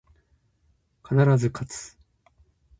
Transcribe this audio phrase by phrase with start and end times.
[1.03, 1.95] 必ず、かつ